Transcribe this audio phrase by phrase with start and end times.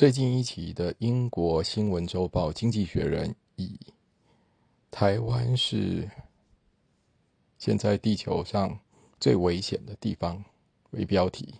[0.00, 3.78] 最近一期的英国新闻周报《经济学人》以
[4.90, 6.10] “台湾是
[7.58, 8.80] 现在地球上
[9.20, 10.42] 最危险的地方”
[10.92, 11.56] 为标题，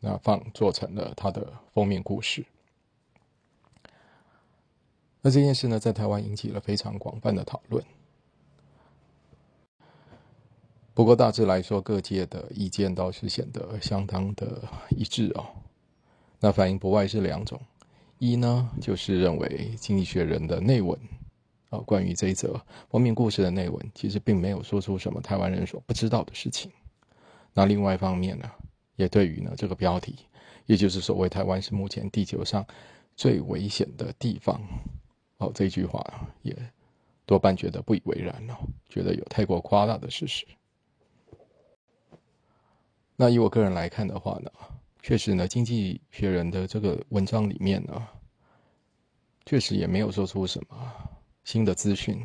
[0.00, 2.44] 那放做成了它的封面故事。
[5.20, 7.80] 那这件事呢，在台湾引起了非常广泛的讨论。
[10.98, 14.60] 不过大致来说，各界的意见倒是显得相当的
[14.90, 15.46] 一致哦。
[16.40, 17.60] 那反应不外是两种：
[18.18, 20.98] 一呢，就是认为《经济学人》的内文
[21.70, 26.68] 啊，关于这一则文明故事的内文，其实并没有说出什么台湾人所不知道的事情。
[27.54, 28.50] 那另外一方面呢，
[28.96, 30.16] 也对于呢这个标题，
[30.66, 32.66] 也就是所谓台湾是目前地球上
[33.14, 34.60] 最危险的地方，
[35.36, 36.04] 哦，这句话
[36.42, 36.56] 也
[37.24, 38.56] 多半觉得不以为然哦，
[38.88, 40.44] 觉得有太过夸大的事实。
[43.20, 44.50] 那以我个人来看的话呢，
[45.02, 48.06] 确实呢，《经济学人》的这个文章里面呢，
[49.44, 50.76] 确实也没有说出什么
[51.42, 52.16] 新的资讯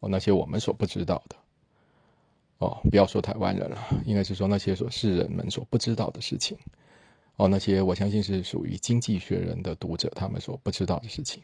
[0.00, 1.36] 哦，那些我们所不知道的
[2.58, 6.58] 哦，不要说台湾人了，应该是说那些所世人们所不知道的事情
[7.36, 11.40] 哦，那些我相信是属于《经济学人》的读者他们所不知道的事情。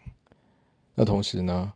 [0.97, 1.73] 那同时呢，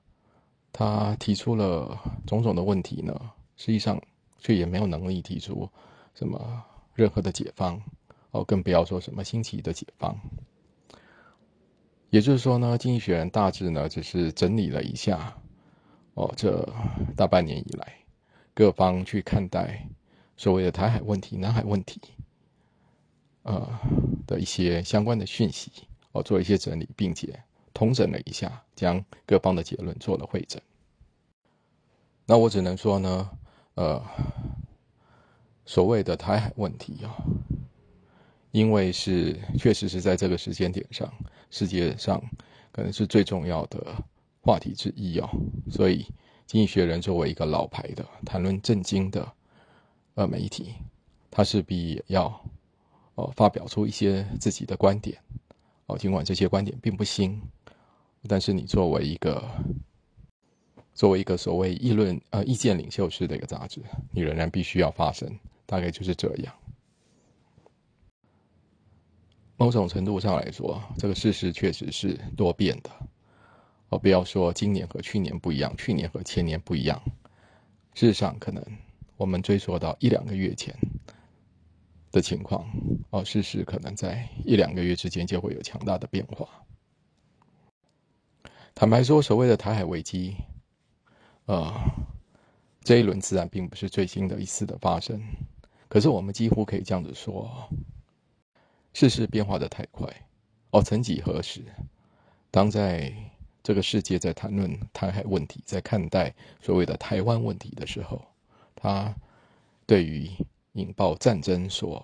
[0.72, 3.14] 他提出了种种的问题呢，
[3.56, 4.02] 实际上
[4.41, 5.70] 却也没有能力提出
[6.12, 6.64] 什么。
[7.00, 7.82] 任何的解方，
[8.30, 10.20] 哦，更不要说什么新奇的解方。
[12.10, 15.34] 也就是说呢，经济学人大致呢只是整理了一下，
[16.12, 16.68] 哦，这
[17.16, 17.94] 大半年以来
[18.52, 19.88] 各方去看待
[20.36, 21.98] 所谓的台海问题、南海问题，
[23.44, 23.66] 呃
[24.26, 25.72] 的一些相关的讯息，
[26.12, 27.42] 哦，做一些整理，并且
[27.72, 30.60] 统整了一下，将各方的结论做了会诊。
[32.26, 33.30] 那我只能说呢，
[33.76, 34.04] 呃。
[35.70, 37.14] 所谓的台海问题啊，
[38.50, 41.08] 因为是确实是在这个时间点上，
[41.48, 42.20] 世界上
[42.72, 43.94] 可能是最重要的
[44.42, 45.30] 话题之一哦，
[45.70, 46.02] 所以
[46.44, 49.32] 《经济学人》作为一个老牌的谈论政经的
[50.14, 50.75] 呃媒体，
[51.31, 52.25] 他势必要
[53.14, 55.16] 哦发表出一些自己的观点
[55.87, 57.41] 哦，尽管这些观点并不新，
[58.26, 59.48] 但是你作为一个
[60.94, 65.32] 作为一个所谓议论呃意见领袖式的一个杂志，你仍然必须要发声。
[65.70, 66.53] 大概就是这样。
[69.56, 72.91] 某种程度上来说，这个事实确实是多变的。
[73.91, 77.00] 哦，不要说今年和去年不一样，去年和前年不一样。
[77.94, 78.60] 事实上，可能
[79.16, 80.75] 我们追溯到一两个月前
[82.10, 82.69] 的情况，
[83.10, 86.48] 哦，事实可能在一两个月之间就会有强大的变化。
[88.75, 90.34] 坦白说，所谓的台海危机，
[91.44, 91.72] 呃，
[92.82, 95.22] 这一轮自然并不是最新的一次的发生。
[95.90, 97.68] 可是我们几乎可以这样子说：
[98.94, 100.08] 世事变化的太快。
[100.70, 101.64] 哦，曾几何时，
[102.52, 103.12] 当在
[103.60, 108.24] 这个世界在谈论台海问题，在看待所谓的台湾问题的时候，
[108.76, 109.12] 他
[109.84, 110.30] 对于
[110.74, 112.00] 引爆战争所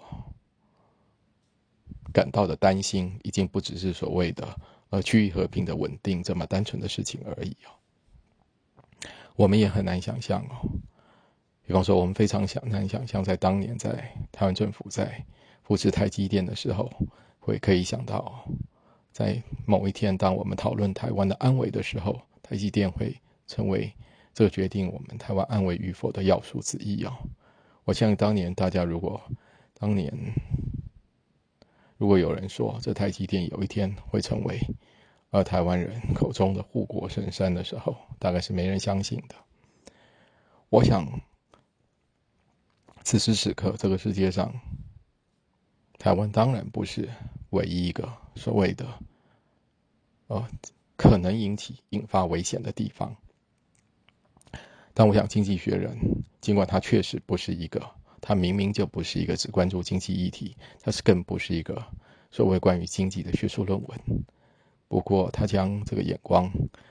[2.13, 4.61] 感到的担心，已经不只是所谓的
[4.91, 7.71] 呃区域和平的稳定这么单纯的事情而已哦。
[9.37, 10.69] 我们也很难想象哦。
[11.67, 13.91] 比方说，我们非常想难想象，在当年在
[14.31, 15.21] 台湾政府在
[15.65, 16.89] 扶持台积电的时候，
[17.41, 18.45] 会可以想到，
[19.11, 23.93] 在某一天，当我们讨论台湾的安危的时候，台积电会成为
[24.33, 27.13] 这决定我们台湾安危与否的要素之一哦！
[27.83, 29.21] 我相信当年大家如果
[29.75, 30.13] 当年
[31.99, 34.61] 如果有人说这台积电有一天会成为
[35.31, 39.35] 呃台湾人口中的护国神山的时候，大概是没人相信的。
[40.69, 41.05] 我想。
[43.07, 44.53] 此时此刻，这个世界上，
[45.97, 47.09] 台湾当然不是
[47.51, 48.85] 唯一一个所谓的，
[50.27, 50.45] 呃，
[50.97, 53.17] 可能引起引发危险的地方。
[54.93, 55.97] 但我想，《经济学人》
[56.41, 57.81] 尽管他确实不是一个，
[58.21, 61.81] 他明明就不是一个只关注经济议题，他是更不是一个
[62.33, 64.01] 所谓关于经济的学术论文。
[64.89, 66.51] 不过，他将这个眼光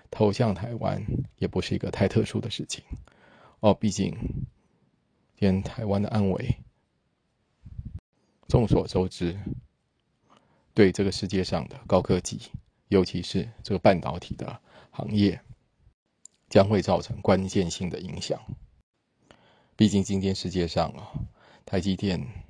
[0.09, 1.05] 投向台湾，
[1.39, 2.85] 也不是一个太特殊的事情。
[3.59, 4.17] 哦，毕竟。
[5.37, 6.57] 连台湾的安危，
[8.47, 9.37] 众所周知，
[10.73, 12.51] 对这个世界上的高科技，
[12.87, 14.61] 尤其是这个半导体的
[14.91, 15.41] 行业，
[16.49, 18.39] 将会造成关键性的影响。
[19.75, 21.11] 毕竟今天世界上啊，
[21.65, 22.45] 台积电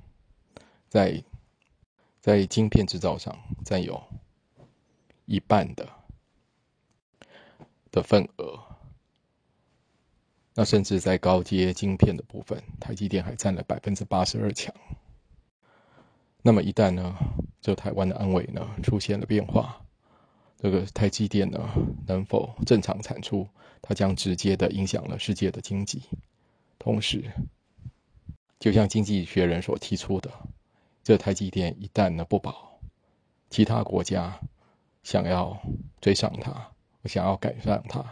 [0.88, 1.24] 在
[2.20, 4.00] 在晶片制造上占有
[5.24, 5.88] 一半的
[7.90, 8.75] 的份额。
[10.58, 14.74] 那甚至在高阶晶片的部分，台积电还占了百分之八十二强。
[16.40, 17.14] 那么一旦呢，
[17.60, 19.78] 这台湾的安危呢出现了变化。
[20.56, 21.60] 这个台积电呢
[22.06, 23.46] 能否正常产出，
[23.82, 26.02] 它将直接的影响了世界的经济。
[26.78, 27.30] 同时，
[28.58, 30.30] 就像经济学人所提出的，
[31.04, 32.80] 这台积电一旦呢不保，
[33.50, 34.40] 其他国家
[35.02, 35.54] 想要
[36.00, 36.72] 追上它，
[37.04, 38.02] 想要赶上它，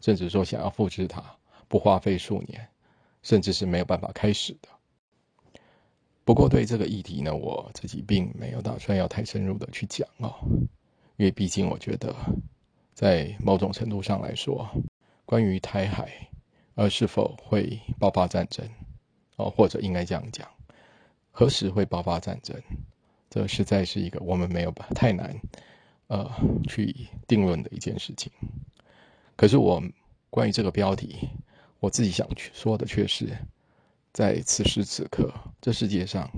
[0.00, 1.22] 甚至说想要复制它，
[1.70, 2.66] 不花费数年，
[3.22, 4.68] 甚至是没有办法开始的。
[6.24, 10.34] 不过，对这个议题呢，我自己并没有打算要太深入的去讲哦，
[11.16, 12.12] 因为毕竟我觉得，
[12.92, 14.68] 在某种程度上来说，
[15.24, 16.28] 关于台海，
[16.74, 18.68] 而是否会爆发战争，
[19.36, 20.48] 哦，或者应该这样讲，
[21.30, 22.60] 何时会爆发战争，
[23.30, 25.40] 这实在是一个我们没有太难，
[26.08, 26.28] 呃，
[26.68, 28.32] 去定论的一件事情。
[29.36, 29.82] 可是我
[30.28, 31.28] 关于这个标题，
[31.80, 33.36] 我自己想去说的却是，
[34.12, 36.30] 在此时此刻，这世界上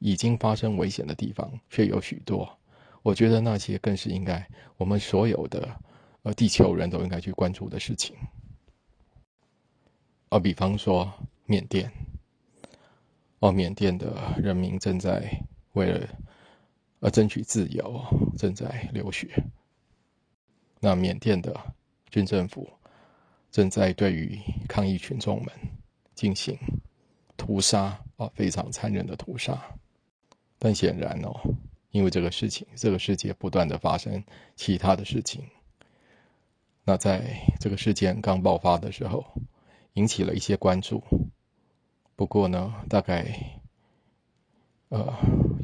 [0.00, 2.58] 已经发生危险的地方却有许多。
[3.02, 4.46] 我觉得那些更是应该
[4.76, 5.68] 我们所有的
[6.22, 8.16] 呃地球人都应该去关注的事情。
[10.28, 11.12] 而比方说
[11.46, 11.92] 缅甸，
[13.40, 15.44] 哦，缅甸的人民正在
[15.74, 16.08] 为了
[17.00, 18.04] 呃争取自由，
[18.36, 19.28] 正在流血。
[20.80, 21.54] 那缅甸的
[22.10, 22.68] 军政府
[23.52, 25.52] 正在对于抗议群众们
[26.16, 26.58] 进行
[27.36, 29.62] 屠杀，啊，非常残忍的屠杀。
[30.58, 31.30] 但显然哦。
[31.92, 34.24] 因为这个事情，这个世界不断的发生
[34.56, 35.44] 其他的事情。
[36.84, 39.22] 那在这个事件刚爆发的时候，
[39.92, 41.04] 引起了一些关注。
[42.16, 43.60] 不过呢，大概
[44.88, 45.12] 呃，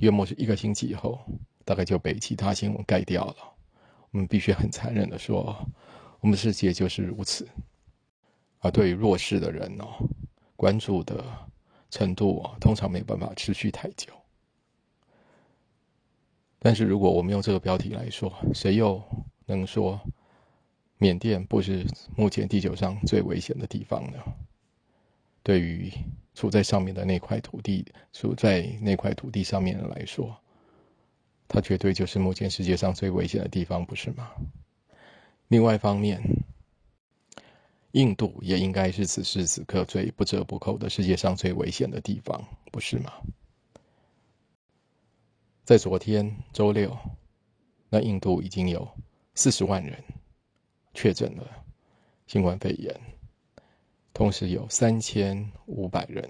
[0.02, 1.18] 约莫是一个星期以后，
[1.64, 3.36] 大概就被其他新闻盖掉了。
[4.10, 5.56] 我们必须很残忍的说，
[6.20, 7.48] 我们世界就是如此。
[8.60, 9.86] 而对于弱势的人哦，
[10.56, 11.24] 关注的
[11.90, 14.12] 程度啊，通常没有办法持续太久。
[16.58, 19.00] 但是，如果我们用这个标题来说，谁又
[19.46, 20.00] 能说
[20.98, 24.18] 缅甸不是目前地球上最危险的地方呢？
[25.44, 25.90] 对于
[26.34, 30.36] 处在上面的那块土地，处在那块土地上面的来说，
[31.46, 34.28] 它绝对就是目前世界上最危险的地方，不是吗？
[35.46, 36.20] 另外一方面，
[37.92, 43.12] 印度也应该是此时此刻最不折不扣的世界上最危险的地方，不是吗？
[45.64, 46.96] 在昨天周六，
[47.88, 48.86] 那印度已经有
[49.34, 50.02] 四十万人
[50.92, 51.46] 确诊了
[52.26, 52.94] 新冠肺炎，
[54.12, 56.28] 同时有三千五百人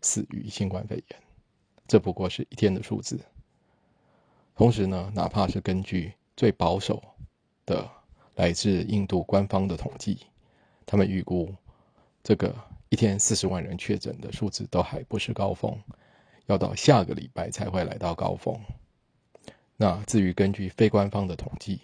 [0.00, 1.22] 死于新冠肺炎。
[1.86, 3.20] 这不过是一天的数字。
[4.54, 7.02] 同时呢，哪怕是根据最保守
[7.66, 7.90] 的
[8.36, 10.18] 来自印度官方的统计，
[10.86, 11.54] 他们预估
[12.22, 12.54] 这个
[12.88, 15.78] 一天四十万人确诊的数字都还不是高峰。
[16.46, 18.54] 要到下个礼拜才会来到高峰。
[19.78, 21.80] 那至于根据非官方的统计，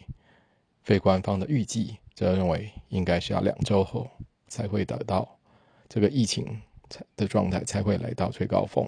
[0.83, 4.07] 非官方的预计则认为应该是要两周后
[4.49, 5.27] 才会得到
[5.89, 6.61] 这个疫情
[7.17, 8.87] 的状态才会来到最高峰。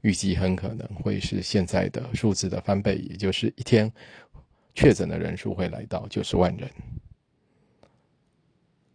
[0.00, 3.92] 预计很可能会是现在的数字的翻倍，也就是一天
[4.74, 6.70] 确诊的人数会来到九十万人。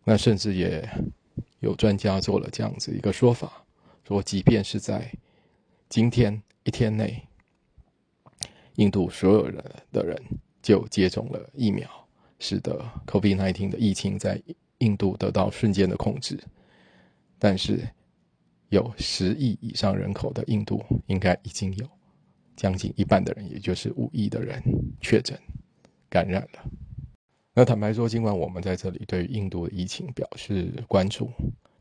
[0.04, 0.88] 那甚至也
[1.60, 3.64] 有专家做了这样子一个说法，
[4.08, 5.12] 说即便是在
[5.88, 7.22] 今天一天内，
[8.76, 10.16] 印度所有人的人
[10.62, 11.88] 就接种了疫苗，
[12.40, 14.42] 使得 COVID-19 的疫情在
[14.80, 16.40] 印度得到瞬间的控制。
[17.38, 17.88] 但是，
[18.70, 21.88] 有十亿以上人口的印度，应该已经有
[22.56, 24.62] 将近一半的人，也就是五亿的人
[25.00, 25.38] 确诊
[26.10, 26.64] 感染了。
[27.54, 31.30] 那坦白说，尽管我们在这里对印度的疫情表示关注，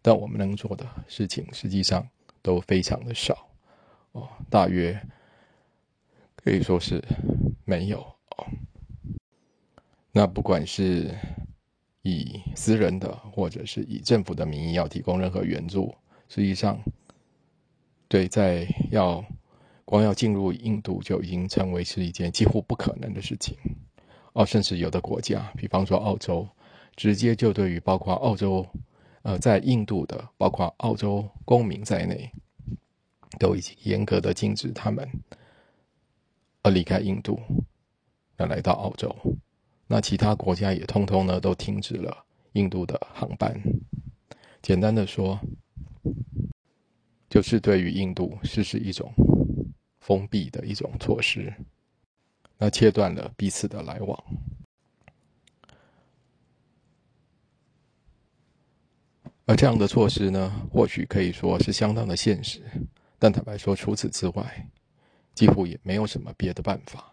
[0.02, 2.06] 但我们能做的事情实际上
[2.42, 3.48] 都非常的少。
[4.12, 5.00] 哦，大约
[6.34, 7.00] 可以说是
[7.64, 8.46] 没有哦。
[10.10, 11.14] 那不管是
[12.02, 15.94] 以私人的，或者是以政府的名义要提供任何援助，
[16.28, 16.82] 实际上，
[18.08, 19.24] 对在要
[19.84, 23.56] 光要进入印度就已经成为是一件几乎不可能的事情。
[24.32, 26.48] 哦，甚至有的国家，比方说澳洲，
[26.96, 28.66] 直接就对于包括澳洲
[29.22, 32.30] 呃在印度的，包括澳洲公民在内。
[33.38, 35.08] 都已经严格的禁止他们，
[36.62, 37.38] 而离开印度，
[38.38, 39.14] 要来到澳洲。
[39.86, 43.56] 那其他国家也通通呢都停止了印度的航班。
[44.60, 45.38] 简单的说，
[47.28, 49.12] 就是对于印度实施一种
[50.00, 51.54] 封闭的一种措施，
[52.60, 54.24] 那切断了彼此的来往。
[59.46, 62.62] 而这样的措施呢，或许可以说是相当的现实。
[63.18, 64.68] 但坦白说，除此之外，
[65.34, 67.12] 几乎也没有什么别的办法。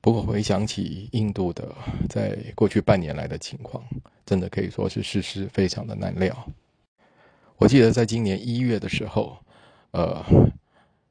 [0.00, 1.74] 不过回想起印度的
[2.08, 3.84] 在过去半年来的情况，
[4.24, 6.50] 真的可以说是事事非常的难料。
[7.56, 9.38] 我记得在今年一月的时候，
[9.92, 10.24] 呃，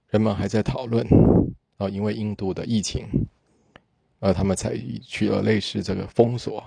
[0.10, 1.08] 人们还在讨论，
[1.90, 3.06] 因为印度的疫情，
[4.20, 6.64] 呃，他们采取了类似这个封锁，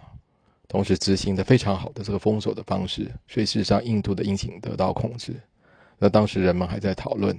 [0.68, 5.34] 同时执行的非常好的这个封锁的方式，所以事实上印度的疫情得到控制。
[5.98, 7.34] 那当时人们还在讨论，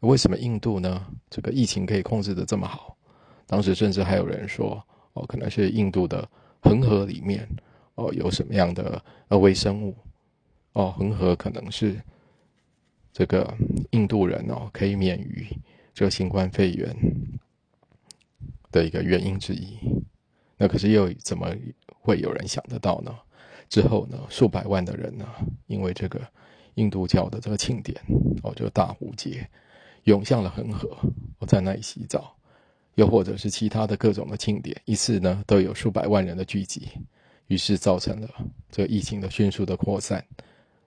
[0.00, 1.06] 为什么印度呢？
[1.28, 2.96] 这个疫情可以控制的这么好？
[3.46, 4.82] 当时甚至还有人说，
[5.14, 6.28] 哦，可能是印度的
[6.60, 7.48] 恒河里面，
[7.96, 9.96] 哦，有什么样的呃微生物，
[10.74, 12.00] 哦，恒河可能是
[13.12, 13.52] 这个
[13.90, 15.46] 印度人哦可以免于
[15.96, 16.94] 这个新冠肺炎
[18.70, 19.78] 的一个原因之一。
[20.58, 21.50] 那可是又怎么
[21.86, 23.10] 会有人想得到呢？
[23.70, 25.26] 之后呢，数百万的人呢，
[25.66, 26.20] 因为这个
[26.74, 27.98] 印度教的这个庆典，
[28.42, 29.48] 哦，就大壶节，
[30.04, 30.94] 涌向了恒河，
[31.38, 32.36] 我在那里洗澡。
[32.96, 36.90] 又或者是其他的各种的庆典，一次呢都有数百万人的聚集，
[37.46, 38.28] 于是造成了
[38.70, 40.22] 这个疫情的迅速的扩散，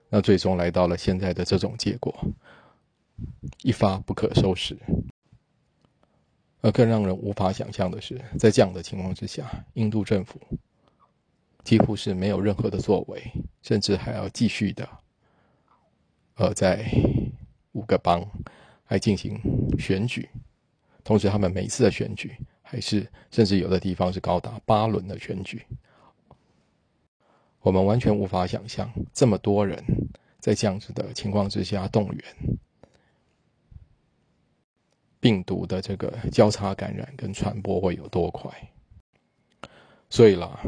[0.08, 2.14] 那最终来到了现在的这种结果，
[3.62, 4.78] 一发不可收拾。
[6.62, 10.38] 而更让人无法想象的是，在这样的情况之下，印度政府
[11.64, 13.22] 几乎是没有任何的作为，
[13.62, 14.88] 甚至还要继续的，
[16.34, 16.84] 呃，在
[17.72, 18.22] 五个邦
[18.84, 19.40] 还进行
[19.78, 20.28] 选举。
[21.02, 25.64] 同时，他们每次的选举，还是甚至有的地方是高达八轮的选举。
[27.60, 29.82] 我们完全无法想象，这么多人
[30.38, 32.24] 在这样子的情况之下动员，
[35.20, 38.50] 病毒的这个交叉感染跟传播会有多快。
[40.08, 40.60] 所以啦，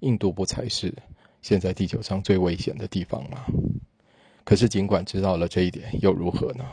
[0.00, 0.94] 印度不才是
[1.42, 3.46] 现在地球上最危险的地方吗？
[4.44, 6.64] 可是，尽管知道了这一点，又如何呢？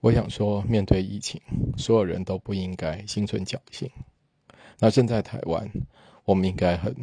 [0.00, 1.40] 我想说，面对疫情，
[1.76, 3.90] 所有人都不应该心存侥幸。
[4.78, 5.70] 那现在台湾，
[6.24, 6.94] 我们应该很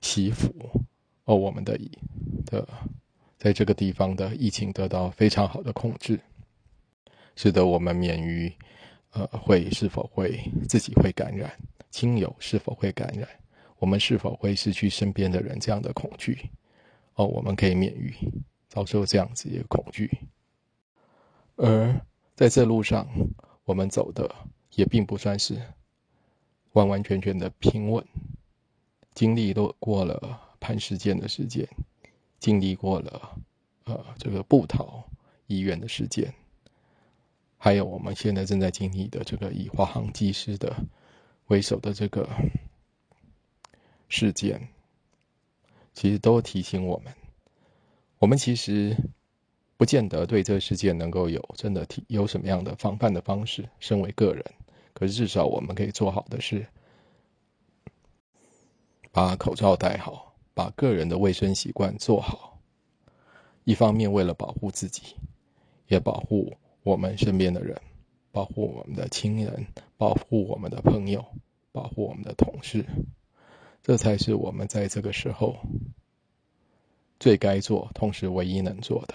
[0.00, 0.52] 祈福
[1.24, 1.78] 哦，我们的
[2.46, 2.68] 的
[3.38, 6.20] 在这个地方的疫情得到非常好的控制，
[7.36, 8.52] 使得我们免于
[9.12, 11.50] 呃会是否会自己会感染，
[11.88, 13.28] 亲友是否会感染，
[13.78, 16.50] 我们是否会失去身边的人这样的恐惧。
[17.14, 18.12] 哦，我们可以免于
[18.68, 20.10] 遭受这样子一个恐惧。
[21.54, 22.00] 而
[22.34, 23.08] 在这路上，
[23.64, 24.32] 我们走的
[24.74, 25.60] 也并不算是
[26.72, 28.04] 完完全全的平稳，
[29.14, 31.66] 经历都过了潘石建的时间，
[32.38, 33.38] 经历过了
[33.84, 35.08] 呃这个布桃
[35.46, 36.34] 医院的事件，
[37.56, 40.74] 还有我们现在正在经历的这个以华航技师的
[41.46, 42.28] 为首的这个
[44.08, 44.68] 事件，
[45.94, 47.14] 其实都提醒我们，
[48.18, 48.96] 我们其实。
[49.78, 53.68] 不见得对这个世界能够有真的提有什么样的防范的方式。
[53.78, 54.44] 身为个人，
[54.92, 56.66] 可是至少我们可以做好的是，
[59.12, 60.27] 把口罩戴好，
[60.58, 62.58] 把个人的卫生习惯做好。
[63.62, 65.14] 一方面为了保护自己，
[65.86, 67.80] 也保护我们身边的人，
[68.32, 69.64] 保护我们的亲人，
[69.96, 71.24] 保护我们的朋友，
[71.70, 72.84] 保护我们的同事。
[73.84, 75.54] 这才是我们在这个时候
[77.20, 79.14] 最该做，同时唯一能做的。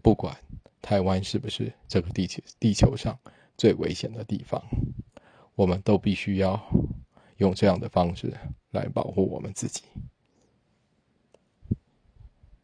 [0.00, 0.36] 不管
[0.80, 3.18] 台湾是不是这个地球地球上
[3.56, 4.62] 最危险的地方，
[5.56, 6.62] 我们都必须要
[7.38, 8.32] 用这样的方式
[8.70, 9.82] 来保护我们自己。